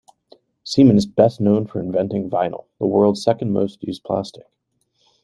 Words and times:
Semon 0.65 0.97
is 0.97 1.05
best 1.05 1.39
known 1.39 1.67
for 1.67 1.79
inventing 1.79 2.27
vinyl, 2.27 2.65
the 2.79 2.87
world's 2.87 3.21
second 3.21 3.51
most 3.53 3.83
used 3.83 4.03
plastic. 4.03 4.47